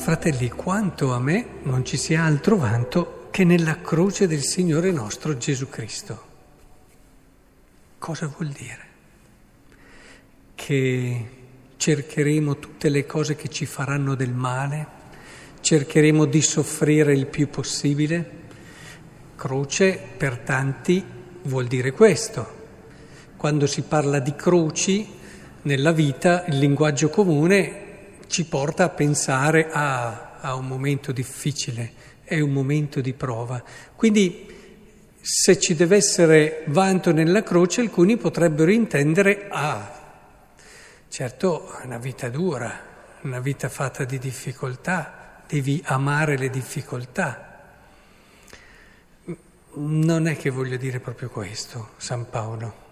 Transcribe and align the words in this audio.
fratelli, 0.00 0.48
quanto 0.48 1.12
a 1.12 1.20
me 1.20 1.46
non 1.64 1.84
ci 1.84 1.98
sia 1.98 2.24
altro 2.24 2.56
vanto 2.56 3.28
che 3.30 3.44
nella 3.44 3.82
croce 3.82 4.26
del 4.26 4.42
Signore 4.42 4.90
nostro 4.90 5.36
Gesù 5.36 5.68
Cristo. 5.68 6.24
Cosa 7.98 8.26
vuol 8.26 8.48
dire? 8.48 8.86
Che 10.54 11.26
cercheremo 11.76 12.58
tutte 12.58 12.88
le 12.88 13.04
cose 13.04 13.36
che 13.36 13.48
ci 13.48 13.66
faranno 13.66 14.14
del 14.14 14.32
male, 14.32 14.86
cercheremo 15.60 16.24
di 16.24 16.40
soffrire 16.40 17.12
il 17.12 17.26
più 17.26 17.50
possibile. 17.50 18.38
Croce 19.36 20.00
per 20.16 20.38
tanti 20.38 21.04
vuol 21.42 21.66
dire 21.66 21.92
questo. 21.92 22.58
Quando 23.36 23.66
si 23.66 23.82
parla 23.82 24.18
di 24.18 24.34
croci 24.34 25.06
nella 25.62 25.92
vita, 25.92 26.46
il 26.46 26.58
linguaggio 26.58 27.10
comune 27.10 27.88
ci 28.30 28.44
porta 28.44 28.84
a 28.84 28.88
pensare 28.88 29.68
a, 29.70 30.38
a 30.40 30.54
un 30.54 30.68
momento 30.68 31.10
difficile, 31.10 31.92
è 32.22 32.38
un 32.38 32.52
momento 32.52 33.00
di 33.00 33.12
prova. 33.12 33.62
Quindi 33.96 34.46
se 35.20 35.58
ci 35.58 35.74
deve 35.74 35.96
essere 35.96 36.62
vanto 36.68 37.12
nella 37.12 37.42
croce, 37.42 37.80
alcuni 37.80 38.16
potrebbero 38.16 38.70
intendere, 38.70 39.48
ah, 39.50 39.98
certo, 41.08 41.76
una 41.82 41.98
vita 41.98 42.28
dura, 42.28 42.88
una 43.22 43.40
vita 43.40 43.68
fatta 43.68 44.04
di 44.04 44.18
difficoltà, 44.18 45.42
devi 45.48 45.82
amare 45.86 46.38
le 46.38 46.50
difficoltà. 46.50 47.48
Non 49.72 50.28
è 50.28 50.36
che 50.36 50.50
voglio 50.50 50.76
dire 50.76 51.00
proprio 51.00 51.28
questo, 51.28 51.90
San 51.96 52.30
Paolo. 52.30 52.89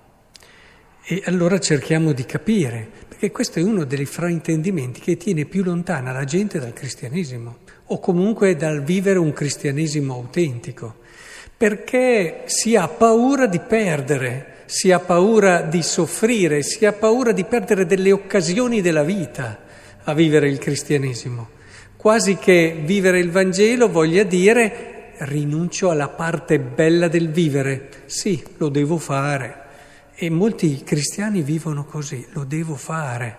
E 1.11 1.23
allora 1.25 1.59
cerchiamo 1.59 2.13
di 2.13 2.27
capire, 2.27 2.87
perché 3.09 3.31
questo 3.31 3.59
è 3.59 3.63
uno 3.63 3.85
dei 3.85 4.05
fraintendimenti 4.05 5.01
che 5.01 5.17
tiene 5.17 5.47
più 5.47 5.63
lontana 5.63 6.13
la 6.13 6.25
gente 6.25 6.59
dal 6.59 6.75
cristianesimo, 6.75 7.59
o 7.87 7.99
comunque 7.99 8.57
dal 8.57 8.83
vivere 8.83 9.19
un 9.19 9.33
cristianesimo 9.33 10.13
autentico 10.13 11.07
perché 11.59 12.43
si 12.45 12.77
ha 12.77 12.87
paura 12.87 13.49
di 13.49 13.59
perdere, 13.59 14.63
si 14.67 14.93
ha 14.93 15.01
paura 15.01 15.63
di 15.63 15.83
soffrire, 15.83 16.63
si 16.63 16.87
ha 16.87 16.93
paura 16.93 17.33
di 17.33 17.43
perdere 17.43 17.85
delle 17.85 18.13
occasioni 18.13 18.81
della 18.81 19.03
vita 19.03 19.59
a 20.05 20.15
vivere 20.15 20.49
il 20.49 20.59
cristianesimo. 20.59 21.49
Quasi 21.97 22.37
che 22.37 22.81
vivere 22.85 23.19
il 23.19 23.33
Vangelo 23.33 23.91
voglia 23.91 24.23
dire 24.23 25.15
rinuncio 25.19 25.91
alla 25.91 26.09
parte 26.09 26.61
bella 26.61 27.09
del 27.09 27.29
vivere. 27.29 27.89
Sì, 28.07 28.41
lo 28.59 28.69
devo 28.69 28.97
fare. 28.97 29.67
E 30.21 30.31
molti 30.31 30.83
cristiani 30.83 31.43
vivono 31.43 31.85
così, 31.85 32.27
lo 32.31 32.43
devo 32.43 32.75
fare. 32.75 33.37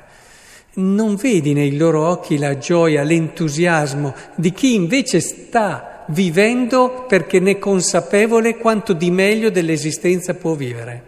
Non 0.76 1.16
vedi 1.16 1.52
nei 1.52 1.76
loro 1.76 2.08
occhi 2.08 2.38
la 2.38 2.58
gioia, 2.58 3.04
l'entusiasmo 3.04 4.16
di 4.36 4.54
chi 4.54 4.76
invece 4.76 5.20
sta 5.20 6.06
vivendo 6.08 7.04
perché 7.06 7.42
ne 7.42 7.52
è 7.52 7.60
consapevole 7.60 8.56
quanto 8.56 8.94
di 8.94 9.12
meglio 9.12 9.50
dell'esistenza 9.50 10.36
può 10.36 10.54
vivere. 10.54 11.04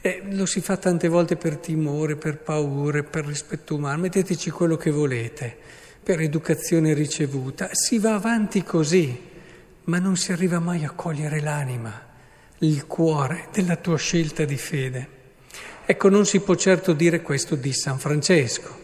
E 0.00 0.22
lo 0.30 0.44
si 0.46 0.60
fa 0.60 0.76
tante 0.76 1.06
volte 1.06 1.36
per 1.36 1.58
timore, 1.58 2.16
per 2.16 2.38
paure, 2.38 3.04
per 3.04 3.24
rispetto 3.24 3.76
umano, 3.76 4.02
metteteci 4.02 4.50
quello 4.50 4.76
che 4.76 4.90
volete, 4.90 5.56
per 6.02 6.20
educazione 6.20 6.94
ricevuta. 6.94 7.68
Si 7.70 8.00
va 8.00 8.14
avanti 8.14 8.64
così, 8.64 9.16
ma 9.84 10.00
non 10.00 10.16
si 10.16 10.32
arriva 10.32 10.58
mai 10.58 10.84
a 10.84 10.90
cogliere 10.90 11.40
l'anima, 11.40 12.10
il 12.62 12.86
cuore 12.86 13.48
della 13.52 13.76
tua 13.76 13.96
scelta 13.96 14.44
di 14.44 14.56
fede. 14.56 15.20
Ecco, 15.84 16.08
non 16.08 16.24
si 16.26 16.40
può 16.40 16.54
certo 16.54 16.92
dire 16.92 17.20
questo 17.20 17.56
di 17.56 17.72
San 17.72 17.98
Francesco. 17.98 18.80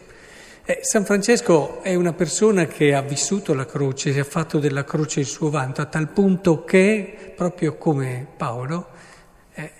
Eh, 0.65 0.79
San 0.81 1.05
Francesco 1.05 1.81
è 1.81 1.95
una 1.95 2.13
persona 2.13 2.65
che 2.65 2.93
ha 2.93 3.01
vissuto 3.01 3.53
la 3.53 3.65
croce, 3.65 4.11
si 4.11 4.19
ha 4.19 4.25
fatto 4.25 4.59
della 4.59 4.83
croce 4.83 5.21
il 5.21 5.25
suo 5.25 5.49
vanto, 5.49 5.81
a 5.81 5.85
tal 5.85 6.09
punto 6.09 6.65
che, 6.65 7.33
proprio 7.35 7.77
come 7.77 8.27
Paolo, 8.35 8.89
eh, 9.53 9.71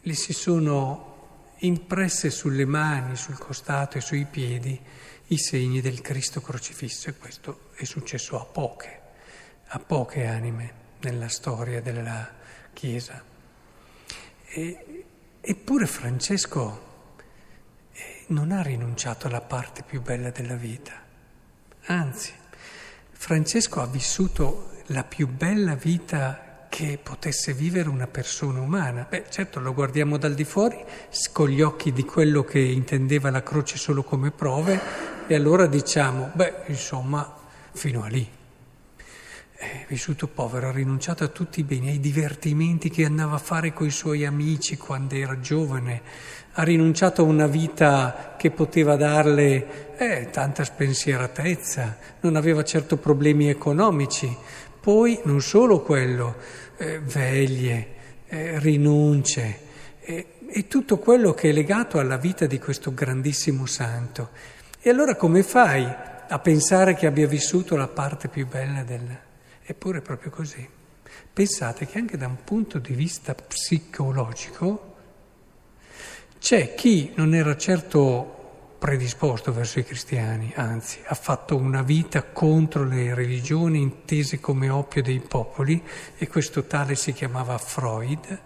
gli 0.00 0.14
si 0.14 0.32
sono 0.32 1.14
impresse 1.60 2.30
sulle 2.30 2.64
mani, 2.64 3.16
sul 3.16 3.38
costato 3.38 3.98
e 3.98 4.00
sui 4.00 4.24
piedi 4.24 4.80
i 5.28 5.38
segni 5.38 5.80
del 5.80 6.00
Cristo 6.00 6.40
crocifisso 6.40 7.08
e 7.08 7.16
questo 7.18 7.70
è 7.74 7.84
successo 7.84 8.40
a 8.40 8.44
poche, 8.44 9.00
a 9.66 9.78
poche 9.80 10.24
anime 10.26 10.84
nella 11.00 11.28
storia 11.28 11.80
della 11.80 12.44
Chiesa. 12.76 13.22
E, 14.48 15.04
eppure 15.40 15.86
Francesco 15.86 16.82
non 18.26 18.52
ha 18.52 18.60
rinunciato 18.60 19.28
alla 19.28 19.40
parte 19.40 19.82
più 19.82 20.02
bella 20.02 20.28
della 20.28 20.56
vita. 20.56 20.92
Anzi, 21.86 22.32
Francesco 23.12 23.80
ha 23.80 23.86
vissuto 23.86 24.72
la 24.88 25.04
più 25.04 25.26
bella 25.26 25.74
vita 25.74 26.66
che 26.68 26.98
potesse 27.02 27.54
vivere 27.54 27.88
una 27.88 28.08
persona 28.08 28.60
umana. 28.60 29.06
Beh, 29.08 29.24
certo, 29.30 29.58
lo 29.58 29.72
guardiamo 29.72 30.18
dal 30.18 30.34
di 30.34 30.44
fuori 30.44 30.84
con 31.32 31.48
gli 31.48 31.62
occhi 31.62 31.94
di 31.94 32.04
quello 32.04 32.44
che 32.44 32.58
intendeva 32.58 33.30
la 33.30 33.42
croce 33.42 33.78
solo 33.78 34.02
come 34.02 34.32
prove 34.32 34.78
e 35.26 35.34
allora 35.34 35.66
diciamo, 35.66 36.30
beh, 36.34 36.64
insomma, 36.66 37.34
fino 37.72 38.02
a 38.02 38.08
lì. 38.08 38.36
È 39.58 39.86
vissuto 39.88 40.28
povero, 40.28 40.68
ha 40.68 40.72
rinunciato 40.72 41.24
a 41.24 41.28
tutti 41.28 41.60
i 41.60 41.64
beni, 41.64 41.88
ai 41.88 41.98
divertimenti 41.98 42.90
che 42.90 43.06
andava 43.06 43.36
a 43.36 43.38
fare 43.38 43.72
con 43.72 43.86
i 43.86 43.90
suoi 43.90 44.26
amici 44.26 44.76
quando 44.76 45.14
era 45.14 45.40
giovane, 45.40 46.02
ha 46.52 46.62
rinunciato 46.62 47.22
a 47.22 47.24
una 47.24 47.46
vita 47.46 48.34
che 48.36 48.50
poteva 48.50 48.96
darle 48.96 49.96
eh, 49.96 50.28
tanta 50.30 50.62
spensieratezza, 50.62 51.96
non 52.20 52.36
aveva 52.36 52.64
certo 52.64 52.98
problemi 52.98 53.48
economici. 53.48 54.36
Poi 54.78 55.20
non 55.24 55.40
solo 55.40 55.80
quello, 55.80 56.36
eh, 56.76 57.00
veglie, 57.00 57.88
eh, 58.26 58.58
rinunce 58.58 59.64
e 60.48 60.68
tutto 60.68 60.98
quello 60.98 61.32
che 61.32 61.48
è 61.48 61.52
legato 61.52 61.98
alla 61.98 62.18
vita 62.18 62.46
di 62.46 62.58
questo 62.58 62.94
grandissimo 62.94 63.66
santo. 63.66 64.30
E 64.80 64.90
allora 64.90 65.16
come 65.16 65.42
fai 65.42 65.84
a 66.28 66.38
pensare 66.38 66.94
che 66.94 67.06
abbia 67.06 67.26
vissuto 67.26 67.74
la 67.76 67.88
parte 67.88 68.28
più 68.28 68.46
bella 68.46 68.82
del... 68.82 69.24
Eppure 69.68 69.98
è 69.98 70.02
proprio 70.02 70.30
così. 70.30 70.66
Pensate 71.32 71.86
che 71.86 71.98
anche 71.98 72.16
da 72.16 72.28
un 72.28 72.44
punto 72.44 72.78
di 72.78 72.94
vista 72.94 73.34
psicologico 73.34 74.94
c'è 76.38 76.74
chi 76.74 77.12
non 77.16 77.34
era 77.34 77.56
certo 77.56 78.76
predisposto 78.78 79.52
verso 79.52 79.80
i 79.80 79.84
cristiani, 79.84 80.52
anzi 80.54 81.00
ha 81.04 81.14
fatto 81.14 81.56
una 81.56 81.82
vita 81.82 82.22
contro 82.22 82.84
le 82.84 83.14
religioni 83.14 83.80
intese 83.80 84.38
come 84.38 84.68
oppio 84.68 85.02
dei 85.02 85.18
popoli 85.18 85.82
e 86.16 86.28
questo 86.28 86.64
tale 86.64 86.94
si 86.94 87.12
chiamava 87.12 87.58
Freud. 87.58 88.40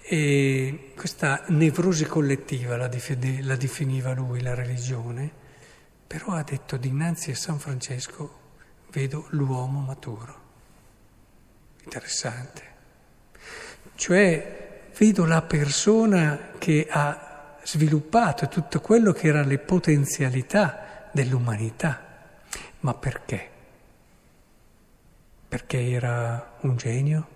E 0.00 0.92
questa 0.96 1.44
nevrosi 1.48 2.06
collettiva 2.06 2.78
la, 2.78 2.88
definiva 2.88 4.14
lui, 4.14 4.40
la 4.40 4.54
religione, 4.54 5.30
però 6.06 6.32
ha 6.32 6.42
detto 6.42 6.78
dinanzi 6.78 7.32
a 7.32 7.36
San 7.36 7.58
Francesco 7.58 8.46
vedo 8.90 9.26
l'uomo 9.30 9.80
maturo. 9.80 10.46
Interessante. 11.84 12.66
Cioè 13.94 14.90
vedo 14.96 15.24
la 15.24 15.42
persona 15.42 16.50
che 16.58 16.86
ha 16.88 17.56
sviluppato 17.62 18.48
tutto 18.48 18.80
quello 18.80 19.12
che 19.12 19.28
erano 19.28 19.48
le 19.48 19.58
potenzialità 19.58 21.08
dell'umanità. 21.12 22.02
Ma 22.80 22.94
perché? 22.94 23.50
Perché 25.48 25.90
era 25.90 26.56
un 26.60 26.76
genio? 26.76 27.28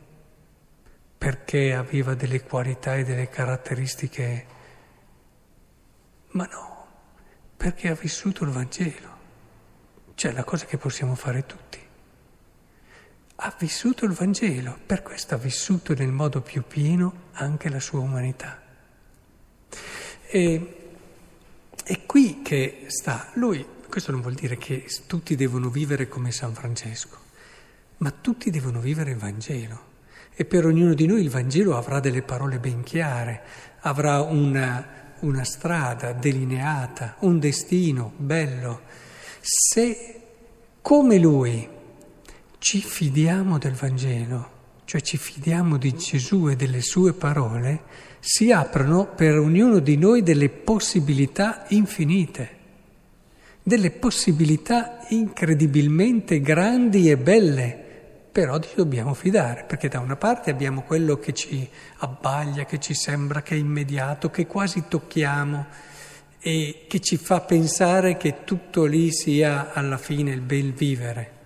Perché 1.19 1.75
aveva 1.75 2.15
delle 2.15 2.43
qualità 2.43 2.97
e 2.97 3.05
delle 3.05 3.29
caratteristiche? 3.29 4.47
Ma 6.31 6.47
no, 6.47 6.87
perché 7.57 7.89
ha 7.89 7.95
vissuto 7.95 8.45
il 8.45 8.51
Vangelo. 8.51 9.21
Cioè 10.15 10.33
la 10.33 10.45
cosa 10.45 10.67
che 10.67 10.79
possiamo 10.79 11.15
fare 11.15 11.47
tutti. 11.47 11.79
Ha 13.37 13.55
vissuto 13.59 14.05
il 14.05 14.13
Vangelo, 14.13 14.79
per 14.87 15.03
questo 15.03 15.35
ha 15.35 15.39
vissuto 15.39 15.95
nel 15.95 16.13
modo 16.13 16.41
più 16.41 16.63
pieno 16.67 17.31
anche 17.33 17.69
la 17.69 17.81
sua 17.81 18.01
umanità. 18.01 18.61
E 20.29 20.77
è 21.85 22.07
qui 22.07 22.43
che 22.43 22.85
sta. 22.87 23.31
Lui, 23.35 23.67
questo 23.89 24.13
non 24.13 24.21
vuol 24.21 24.35
dire 24.35 24.57
che 24.57 24.87
tutti 25.07 25.35
devono 25.35 25.69
vivere 25.69 26.09
come 26.09 26.31
San 26.31 26.55
Francesco, 26.55 27.19
ma 27.99 28.11
tutti 28.11 28.51
devono 28.51 28.81
vivere 28.81 29.11
il 29.11 29.19
Vangelo. 29.19 29.91
E 30.35 30.45
per 30.45 30.65
ognuno 30.65 30.95
di 30.95 31.07
noi 31.07 31.23
il 31.23 31.31
Vangelo 31.31 31.77
avrà 31.77 32.01
delle 32.01 32.23
parole 32.23 32.59
ben 32.59 32.83
chiare, 32.83 33.43
avrà 33.81 34.23
una, 34.23 35.15
una 35.21 35.45
strada 35.45 36.13
delineata, 36.13 37.17
un 37.21 37.39
destino 37.39 38.13
bello 38.17 38.81
se 39.45 40.21
come 40.81 41.19
lui 41.19 41.69
ci 42.59 42.81
fidiamo 42.81 43.59
del 43.59 43.73
Vangelo, 43.73 44.51
cioè 44.85 45.01
ci 45.01 45.17
fidiamo 45.17 45.77
di 45.79 45.95
Gesù 45.95 46.49
e 46.49 46.55
delle 46.55 46.81
sue 46.81 47.13
parole, 47.13 47.83
si 48.21 48.53
aprono 48.53 49.07
per 49.07 49.37
ognuno 49.37 49.81
di 49.81 49.97
noi 49.97 50.23
delle 50.23 50.49
possibilità 50.49 51.65
infinite. 51.71 52.61
delle 53.63 53.93
possibilità 53.93 54.99
incredibilmente 55.11 56.41
grandi 56.41 57.11
e 57.11 57.17
belle, 57.17 57.79
però 58.33 58.59
ci 58.59 58.75
dobbiamo 58.75 59.15
fidare, 59.15 59.65
perché 59.65 59.89
da 59.89 60.01
una 60.01 60.17
parte 60.17 60.51
abbiamo 60.51 60.83
quello 60.83 61.17
che 61.19 61.33
ci 61.33 61.69
abbaglia, 61.99 62.65
che 62.65 62.81
ci 62.81 62.95
sembra 62.95 63.43
che 63.43 63.55
è 63.55 63.59
immediato, 63.59 64.31
che 64.31 64.47
quasi 64.47 64.85
tocchiamo 64.89 65.67
e 66.45 66.87
che 66.89 66.99
ci 66.99 67.17
fa 67.17 67.41
pensare 67.41 68.17
che 68.17 68.43
tutto 68.43 68.85
lì 68.85 69.13
sia 69.13 69.73
alla 69.73 69.97
fine 69.97 70.33
il 70.33 70.41
bel 70.41 70.73
vivere. 70.73 71.41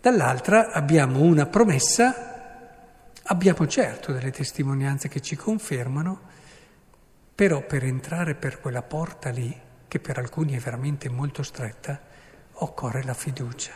Dall'altra 0.00 0.70
abbiamo 0.72 1.20
una 1.20 1.44
promessa, 1.44 3.20
abbiamo 3.24 3.66
certo 3.66 4.12
delle 4.12 4.30
testimonianze 4.30 5.08
che 5.08 5.20
ci 5.20 5.36
confermano, 5.36 6.28
però 7.34 7.66
per 7.66 7.84
entrare 7.84 8.34
per 8.34 8.60
quella 8.60 8.80
porta 8.80 9.28
lì, 9.28 9.54
che 9.86 10.00
per 10.00 10.16
alcuni 10.16 10.54
è 10.54 10.58
veramente 10.58 11.10
molto 11.10 11.42
stretta, 11.42 12.00
occorre 12.52 13.02
la 13.02 13.14
fiducia. 13.14 13.72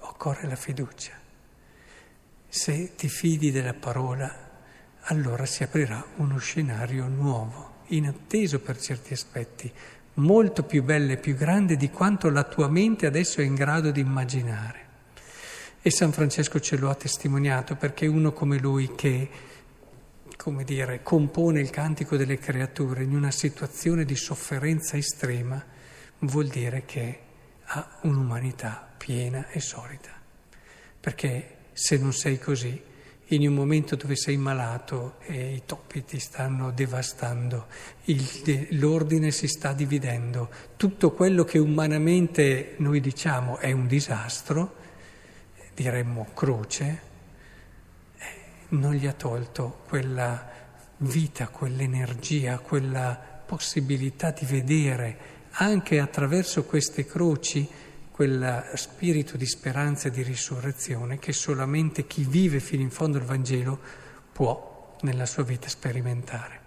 Occorre 0.00 0.46
la 0.46 0.56
fiducia. 0.56 1.12
Se 2.48 2.94
ti 2.96 3.08
fidi 3.08 3.50
della 3.50 3.74
parola, 3.74 4.30
allora 5.04 5.46
si 5.46 5.62
aprirà 5.62 6.04
uno 6.16 6.36
scenario 6.36 7.06
nuovo, 7.06 7.75
inatteso 7.88 8.60
per 8.60 8.78
certi 8.78 9.12
aspetti, 9.12 9.72
molto 10.14 10.62
più 10.62 10.82
bello 10.82 11.12
e 11.12 11.16
più 11.16 11.34
grande 11.34 11.76
di 11.76 11.90
quanto 11.90 12.30
la 12.30 12.44
tua 12.44 12.68
mente 12.68 13.06
adesso 13.06 13.40
è 13.40 13.44
in 13.44 13.54
grado 13.54 13.90
di 13.90 14.00
immaginare. 14.00 14.84
E 15.82 15.90
San 15.90 16.12
Francesco 16.12 16.58
ce 16.58 16.76
lo 16.76 16.90
ha 16.90 16.94
testimoniato 16.94 17.76
perché 17.76 18.06
uno 18.06 18.32
come 18.32 18.58
lui 18.58 18.94
che, 18.94 19.28
come 20.36 20.64
dire, 20.64 21.02
compone 21.02 21.60
il 21.60 21.70
cantico 21.70 22.16
delle 22.16 22.38
creature 22.38 23.04
in 23.04 23.14
una 23.14 23.30
situazione 23.30 24.04
di 24.04 24.16
sofferenza 24.16 24.96
estrema, 24.96 25.64
vuol 26.20 26.48
dire 26.48 26.84
che 26.86 27.20
ha 27.66 27.98
un'umanità 28.02 28.94
piena 28.96 29.48
e 29.48 29.60
solida. 29.60 30.10
Perché 30.98 31.56
se 31.72 31.98
non 31.98 32.12
sei 32.12 32.38
così, 32.38 32.82
in 33.30 33.46
un 33.46 33.54
momento 33.54 33.96
dove 33.96 34.14
sei 34.14 34.36
malato 34.36 35.16
e 35.22 35.54
i 35.54 35.62
topi 35.66 36.04
ti 36.04 36.18
stanno 36.20 36.70
devastando, 36.70 37.66
il, 38.04 38.68
l'ordine 38.78 39.32
si 39.32 39.48
sta 39.48 39.72
dividendo, 39.72 40.48
tutto 40.76 41.12
quello 41.12 41.42
che 41.42 41.58
umanamente 41.58 42.74
noi 42.78 43.00
diciamo 43.00 43.58
è 43.58 43.72
un 43.72 43.88
disastro, 43.88 44.74
diremmo 45.74 46.28
croce, 46.34 47.00
eh, 48.16 48.24
non 48.68 48.94
gli 48.94 49.06
ha 49.06 49.12
tolto 49.12 49.82
quella 49.88 50.48
vita, 50.98 51.48
quell'energia, 51.48 52.58
quella 52.58 53.42
possibilità 53.44 54.30
di 54.30 54.46
vedere 54.46 55.34
anche 55.58 55.98
attraverso 55.98 56.64
queste 56.64 57.06
croci 57.06 57.68
quel 58.16 58.70
spirito 58.76 59.36
di 59.36 59.44
speranza 59.44 60.08
e 60.08 60.10
di 60.10 60.22
risurrezione 60.22 61.18
che 61.18 61.34
solamente 61.34 62.06
chi 62.06 62.24
vive 62.24 62.60
fino 62.60 62.80
in 62.80 62.88
fondo 62.88 63.18
il 63.18 63.24
Vangelo 63.24 63.78
può 64.32 64.96
nella 65.02 65.26
sua 65.26 65.42
vita 65.42 65.68
sperimentare. 65.68 66.60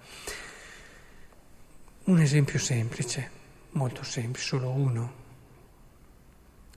Un 2.04 2.20
esempio 2.20 2.60
semplice, 2.60 3.32
molto 3.72 4.04
semplice, 4.04 4.46
solo 4.46 4.70
uno. 4.70 5.14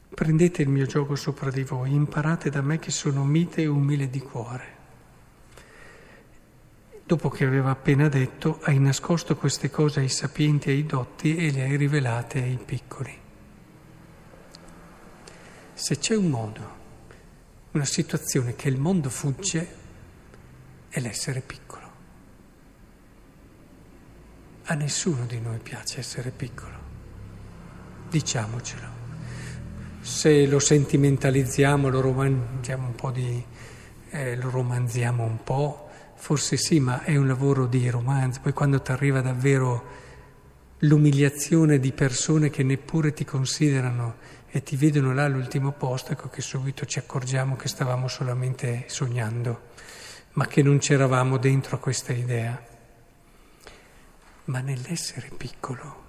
Prendete 0.09 0.63
il 0.63 0.71
mio 0.71 0.87
gioco 0.87 1.17
sopra 1.17 1.51
di 1.51 1.65
voi, 1.65 1.93
imparate 1.93 2.49
da 2.49 2.63
me 2.63 2.79
che 2.79 2.91
sono 2.91 3.27
mite 3.27 3.61
e 3.61 3.67
umile 3.67 4.09
di 4.09 4.21
cuore. 4.21 4.77
Dopo 7.05 7.29
che 7.29 7.45
aveva 7.45 7.69
appena 7.69 8.09
detto, 8.09 8.59
hai 8.63 8.79
nascosto 8.79 9.37
queste 9.37 9.69
cose 9.69 10.01
ai 10.01 10.09
sapienti 10.09 10.71
e 10.71 10.73
ai 10.73 10.87
dotti 10.87 11.37
e 11.37 11.51
le 11.51 11.65
hai 11.65 11.77
rivelate 11.77 12.41
ai 12.41 12.59
piccoli. 12.65 13.22
Se 15.83 15.99
c'è 15.99 16.15
un 16.15 16.31
modo, 16.31 16.61
una 17.73 17.85
situazione 17.85 18.55
che 18.55 18.69
il 18.69 18.79
mondo 18.79 19.11
fugge, 19.11 19.67
è 20.89 21.01
l'essere 21.01 21.41
piccolo. 21.41 21.91
A 24.67 24.75
nessuno 24.75 25.27
di 25.27 25.41
noi 25.41 25.59
piace 25.59 25.99
essere 25.99 26.31
piccolo, 26.31 26.77
diciamocelo. 28.09 28.87
Se 30.03 30.47
lo 30.47 30.61
sentimentalizziamo, 30.61 31.89
lo 31.89 32.01
romanziamo 32.01 32.87
un 32.87 32.95
po', 32.95 33.11
di, 33.11 33.45
eh, 34.11 34.37
lo 34.37 34.51
romanziamo 34.51 35.25
un 35.25 35.43
po', 35.43 35.89
forse 36.15 36.57
sì, 36.59 36.79
ma 36.79 37.03
è 37.03 37.17
un 37.17 37.27
lavoro 37.27 37.67
di 37.67 37.91
romanzo. 37.91 38.39
Poi 38.41 38.53
quando 38.53 38.81
ti 38.81 38.93
arriva 38.93 39.21
davvero 39.21 39.85
l'umiliazione 40.79 41.81
di 41.81 41.91
persone 41.91 42.51
che 42.51 42.63
neppure 42.63 43.13
ti 43.13 43.25
considerano 43.25 44.15
e 44.55 44.63
ti 44.63 44.77
vedono 44.77 45.15
là 45.15 45.25
all'ultimo 45.25 45.73
posto, 45.73 46.13
ecco 46.13 46.29
che 46.29 46.43
subito 46.43 46.85
ci 46.85 46.99
accorgiamo 46.99 47.57
che 47.57 47.69
stavamo 47.69 48.07
solamente 48.07 48.85
sognando, 48.87 49.71
ma 50.33 50.47
che 50.47 50.63
non 50.63 50.77
c'eravamo 50.77 51.39
dentro 51.39 51.77
a 51.77 51.79
questa 51.79 52.13
idea. 52.13 52.63
Ma 54.45 54.61
nell'essere 54.61 55.31
piccolo 55.35 56.01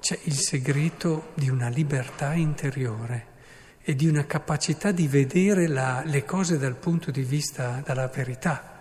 c'è 0.00 0.18
il 0.22 0.38
segreto 0.38 1.32
di 1.34 1.50
una 1.50 1.68
libertà 1.68 2.32
interiore 2.32 3.32
e 3.82 3.94
di 3.94 4.06
una 4.06 4.24
capacità 4.24 4.90
di 4.90 5.06
vedere 5.06 5.66
la, 5.66 6.02
le 6.06 6.24
cose 6.24 6.56
dal 6.56 6.76
punto 6.76 7.10
di 7.10 7.22
vista 7.22 7.82
della 7.84 8.08
verità, 8.08 8.80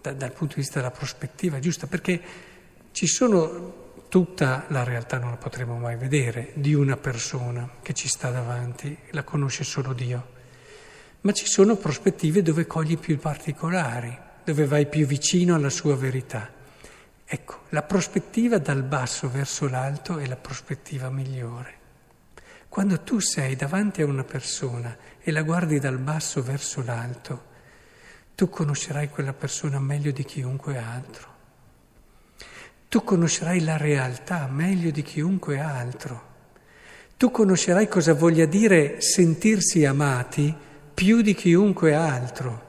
da, 0.00 0.12
dal 0.12 0.30
punto 0.30 0.54
di 0.54 0.60
vista 0.60 0.78
della 0.78 0.92
prospettiva 0.92 1.58
giusta, 1.58 1.88
perché 1.88 2.22
ci 2.92 3.08
sono 3.08 3.86
tutta 4.08 4.64
la 4.68 4.84
realtà 4.84 5.18
non 5.18 5.30
la 5.30 5.36
potremo 5.36 5.76
mai 5.76 5.96
vedere 5.96 6.52
di 6.54 6.74
una 6.74 6.96
persona 6.96 7.68
che 7.82 7.92
ci 7.92 8.08
sta 8.08 8.30
davanti, 8.30 8.96
la 9.10 9.22
conosce 9.22 9.64
solo 9.64 9.92
Dio. 9.92 10.36
Ma 11.20 11.32
ci 11.32 11.46
sono 11.46 11.76
prospettive 11.76 12.42
dove 12.42 12.66
cogli 12.66 12.96
più 12.96 13.18
particolari, 13.18 14.16
dove 14.44 14.64
vai 14.66 14.86
più 14.86 15.06
vicino 15.06 15.54
alla 15.54 15.70
sua 15.70 15.96
verità. 15.96 16.50
Ecco, 17.24 17.64
la 17.70 17.82
prospettiva 17.82 18.58
dal 18.58 18.82
basso 18.82 19.28
verso 19.28 19.68
l'alto 19.68 20.18
è 20.18 20.26
la 20.26 20.36
prospettiva 20.36 21.10
migliore. 21.10 21.76
Quando 22.68 23.00
tu 23.00 23.18
sei 23.18 23.56
davanti 23.56 24.00
a 24.00 24.06
una 24.06 24.24
persona 24.24 24.96
e 25.20 25.30
la 25.30 25.42
guardi 25.42 25.78
dal 25.78 25.98
basso 25.98 26.42
verso 26.42 26.82
l'alto, 26.82 27.44
tu 28.34 28.48
conoscerai 28.48 29.10
quella 29.10 29.32
persona 29.34 29.78
meglio 29.78 30.12
di 30.12 30.24
chiunque 30.24 30.78
altro. 30.78 31.37
Tu 32.88 33.04
conoscerai 33.04 33.60
la 33.60 33.76
realtà 33.76 34.48
meglio 34.50 34.90
di 34.90 35.02
chiunque 35.02 35.60
altro. 35.60 36.22
Tu 37.18 37.30
conoscerai 37.30 37.86
cosa 37.86 38.14
voglia 38.14 38.46
dire 38.46 39.02
sentirsi 39.02 39.84
amati 39.84 40.54
più 40.94 41.20
di 41.20 41.34
chiunque 41.34 41.94
altro. 41.94 42.66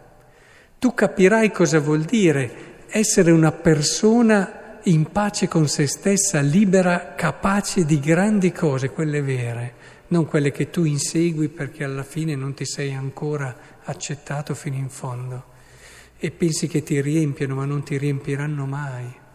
Tu 0.77 0.93
capirai 0.93 1.51
cosa 1.51 1.79
vuol 1.79 2.03
dire 2.03 2.85
essere 2.87 3.31
una 3.31 3.53
persona 3.53 4.79
in 4.83 5.09
pace 5.11 5.47
con 5.47 5.69
se 5.69 5.87
stessa, 5.87 6.41
libera, 6.41 7.13
capace 7.15 7.85
di 7.85 7.99
grandi 8.01 8.51
cose, 8.51 8.89
quelle 8.89 9.21
vere, 9.21 9.73
non 10.07 10.25
quelle 10.25 10.51
che 10.51 10.69
tu 10.69 10.83
insegui 10.83 11.47
perché 11.47 11.85
alla 11.85 12.03
fine 12.03 12.35
non 12.35 12.53
ti 12.53 12.65
sei 12.65 12.93
ancora 12.93 13.55
accettato 13.83 14.53
fino 14.53 14.75
in 14.75 14.89
fondo 14.89 15.43
e 16.17 16.31
pensi 16.31 16.67
che 16.67 16.83
ti 16.83 16.99
riempiano 16.99 17.55
ma 17.55 17.63
non 17.63 17.83
ti 17.83 17.97
riempiranno 17.97 18.65
mai. 18.65 19.27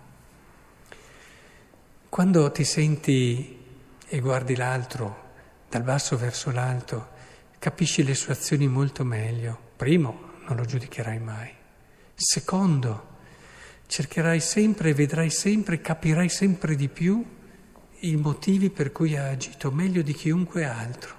Quando 2.14 2.52
ti 2.52 2.62
senti 2.62 3.58
e 4.06 4.20
guardi 4.20 4.54
l'altro 4.54 5.32
dal 5.68 5.82
basso 5.82 6.16
verso 6.16 6.52
l'alto, 6.52 7.08
capisci 7.58 8.04
le 8.04 8.14
sue 8.14 8.34
azioni 8.34 8.68
molto 8.68 9.02
meglio. 9.02 9.72
Primo, 9.74 10.30
non 10.46 10.56
lo 10.56 10.64
giudicherai 10.64 11.18
mai. 11.18 11.52
Secondo, 12.14 13.16
cercherai 13.88 14.38
sempre 14.38 14.94
vedrai 14.94 15.28
sempre, 15.28 15.80
capirai 15.80 16.28
sempre 16.28 16.76
di 16.76 16.88
più 16.88 17.20
i 18.02 18.14
motivi 18.14 18.70
per 18.70 18.92
cui 18.92 19.16
ha 19.16 19.30
agito 19.30 19.72
meglio 19.72 20.02
di 20.02 20.12
chiunque 20.12 20.64
altro 20.66 21.16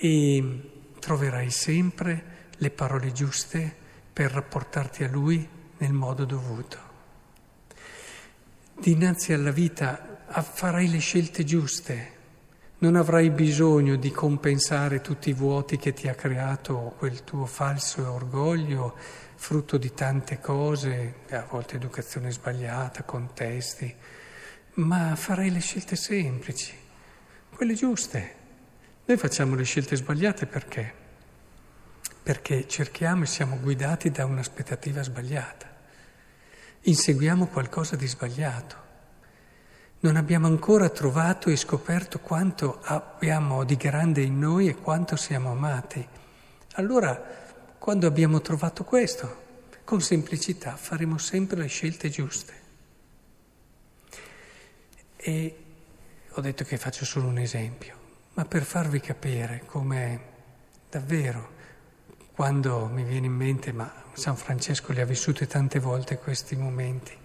e 0.00 0.70
troverai 0.98 1.48
sempre 1.52 2.48
le 2.56 2.70
parole 2.72 3.12
giuste 3.12 3.72
per 4.12 4.32
rapportarti 4.32 5.04
a 5.04 5.08
lui 5.08 5.48
nel 5.78 5.92
modo 5.92 6.24
dovuto 6.24 6.85
dinanzi 8.78 9.32
alla 9.32 9.50
vita 9.50 10.20
farai 10.28 10.90
le 10.90 10.98
scelte 10.98 11.44
giuste, 11.44 12.14
non 12.78 12.94
avrai 12.94 13.30
bisogno 13.30 13.96
di 13.96 14.10
compensare 14.10 15.00
tutti 15.00 15.30
i 15.30 15.32
vuoti 15.32 15.78
che 15.78 15.94
ti 15.94 16.08
ha 16.08 16.14
creato 16.14 16.94
quel 16.98 17.24
tuo 17.24 17.46
falso 17.46 18.12
orgoglio, 18.12 18.94
frutto 19.34 19.78
di 19.78 19.94
tante 19.94 20.40
cose, 20.40 21.20
a 21.30 21.46
volte 21.48 21.76
educazione 21.76 22.30
sbagliata, 22.30 23.02
contesti, 23.04 23.94
ma 24.74 25.16
farai 25.16 25.50
le 25.50 25.60
scelte 25.60 25.96
semplici, 25.96 26.74
quelle 27.54 27.74
giuste. 27.74 28.34
Noi 29.06 29.16
facciamo 29.16 29.54
le 29.54 29.64
scelte 29.64 29.96
sbagliate 29.96 30.46
perché? 30.46 30.92
Perché 32.22 32.68
cerchiamo 32.68 33.22
e 33.22 33.26
siamo 33.26 33.58
guidati 33.58 34.10
da 34.10 34.26
un'aspettativa 34.26 35.02
sbagliata 35.02 35.75
inseguiamo 36.86 37.46
qualcosa 37.46 37.96
di 37.96 38.06
sbagliato. 38.06 38.84
non 39.98 40.14
abbiamo 40.14 40.46
ancora 40.46 40.88
trovato 40.88 41.50
e 41.50 41.56
scoperto 41.56 42.20
quanto 42.20 42.78
abbiamo 42.82 43.64
di 43.64 43.76
grande 43.76 44.22
in 44.22 44.38
noi 44.38 44.68
e 44.68 44.76
quanto 44.76 45.16
siamo 45.16 45.50
amati. 45.50 46.06
Allora, 46.74 47.20
quando 47.78 48.06
abbiamo 48.06 48.40
trovato 48.40 48.84
questo, 48.84 49.44
con 49.82 50.00
semplicità 50.00 50.76
faremo 50.76 51.18
sempre 51.18 51.58
le 51.58 51.66
scelte 51.66 52.08
giuste. 52.08 52.54
E 55.16 55.64
ho 56.30 56.40
detto 56.40 56.62
che 56.62 56.76
faccio 56.76 57.04
solo 57.04 57.26
un 57.26 57.38
esempio, 57.38 57.96
ma 58.34 58.44
per 58.44 58.62
farvi 58.62 59.00
capire 59.00 59.64
come 59.66 60.20
davvero, 60.88 61.54
quando 62.36 62.90
mi 62.92 63.02
viene 63.02 63.24
in 63.24 63.32
mente, 63.32 63.72
ma 63.72 63.90
San 64.12 64.36
Francesco 64.36 64.92
li 64.92 65.00
ha 65.00 65.06
vissuti 65.06 65.46
tante 65.46 65.78
volte 65.78 66.18
questi 66.18 66.54
momenti, 66.54 67.16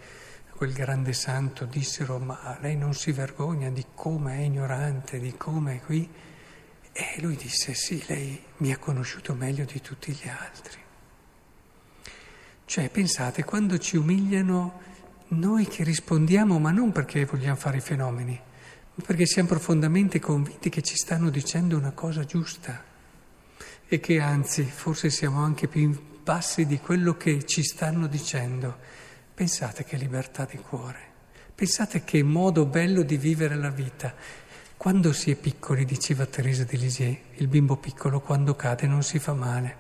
quel 0.56 0.72
grande 0.72 1.12
santo 1.12 1.66
dissero 1.66 2.18
ma 2.18 2.58
lei 2.62 2.78
non 2.78 2.94
si 2.94 3.12
vergogna 3.12 3.70
di 3.70 3.88
come 3.94 4.38
è 4.38 4.42
ignorante, 4.44 5.20
di 5.20 5.36
come 5.36 5.76
è 5.76 5.82
qui. 5.82 6.10
E 6.94 7.16
lui 7.20 7.36
disse 7.36 7.74
sì, 7.74 8.02
lei 8.08 8.42
mi 8.58 8.72
ha 8.72 8.78
conosciuto 8.78 9.34
meglio 9.34 9.66
di 9.66 9.82
tutti 9.82 10.14
gli 10.14 10.30
altri. 10.30 10.80
Cioè 12.64 12.90
pensate, 12.90 13.44
quando 13.44 13.78
ci 13.80 13.98
umiliano, 13.98 14.80
noi 15.30 15.68
che 15.68 15.84
rispondiamo, 15.84 16.58
ma 16.58 16.72
non 16.72 16.94
perché 16.94 17.26
vogliamo 17.26 17.58
fare 17.58 17.78
i 17.78 17.82
fenomeni, 17.82 18.40
ma 18.96 19.04
perché 19.06 19.26
siamo 19.26 19.50
profondamente 19.50 20.22
convinti 20.22 20.70
che 20.70 20.82
ci 20.82 20.96
stanno 20.96 21.30
dicendo 21.30 21.76
una 21.76 21.92
cosa 21.92 22.24
giusta 22.24 22.91
e 23.94 24.00
che 24.00 24.22
anzi 24.22 24.64
forse 24.64 25.10
siamo 25.10 25.44
anche 25.44 25.68
più 25.68 26.22
bassi 26.24 26.66
di 26.66 26.80
quello 26.80 27.18
che 27.18 27.46
ci 27.46 27.62
stanno 27.62 28.08
dicendo. 28.08 28.78
Pensate 29.34 29.84
che 29.84 29.98
libertà 29.98 30.46
di 30.46 30.56
cuore, 30.56 31.00
pensate 31.54 32.06
che 32.06 32.24
modo 32.24 32.66
bello 32.66 33.02
di 33.02 33.18
vivere 33.18 33.56
la 33.56 33.70
vita. 33.70 34.16
Quando 34.78 35.12
si 35.12 35.30
è 35.30 35.36
piccoli, 35.36 35.84
diceva 35.84 36.26
Teresa 36.26 36.64
di 36.64 36.78
Lisieux, 36.78 37.18
il 37.34 37.50
bimbo 37.50 37.76
piccolo 37.76 38.22
quando 38.22 38.56
cade 38.56 38.88
non 38.88 39.04
si 39.04 39.20
fa 39.20 39.34
male, 39.34 39.76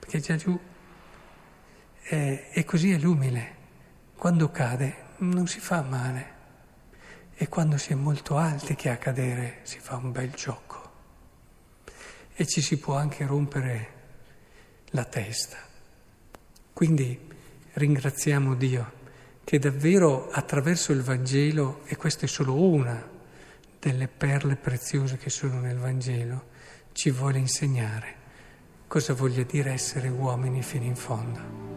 perché 0.00 0.18
già 0.18 0.34
giù 0.34 0.58
è, 2.02 2.50
e 2.52 2.64
così 2.64 2.90
è 2.90 2.98
l'umile, 2.98 3.54
quando 4.16 4.50
cade 4.50 4.96
non 5.18 5.46
si 5.46 5.60
fa 5.60 5.82
male. 5.82 6.34
E 7.36 7.46
quando 7.46 7.78
si 7.78 7.92
è 7.92 7.94
molto 7.94 8.36
alti 8.36 8.74
che 8.74 8.90
a 8.90 8.96
cadere 8.96 9.60
si 9.62 9.78
fa 9.78 9.94
un 9.94 10.10
bel 10.10 10.32
gioco 10.32 10.67
e 12.40 12.46
ci 12.46 12.60
si 12.60 12.78
può 12.78 12.94
anche 12.94 13.26
rompere 13.26 13.88
la 14.90 15.02
testa. 15.02 15.56
Quindi 16.72 17.18
ringraziamo 17.72 18.54
Dio 18.54 18.92
che 19.42 19.58
davvero 19.58 20.30
attraverso 20.30 20.92
il 20.92 21.02
Vangelo, 21.02 21.80
e 21.86 21.96
questa 21.96 22.26
è 22.26 22.28
solo 22.28 22.62
una 22.62 23.04
delle 23.80 24.06
perle 24.06 24.54
preziose 24.54 25.16
che 25.16 25.30
sono 25.30 25.58
nel 25.58 25.78
Vangelo, 25.78 26.50
ci 26.92 27.10
vuole 27.10 27.38
insegnare 27.38 28.14
cosa 28.86 29.14
voglia 29.14 29.42
dire 29.42 29.72
essere 29.72 30.06
uomini 30.06 30.62
fino 30.62 30.84
in 30.84 30.94
fondo. 30.94 31.67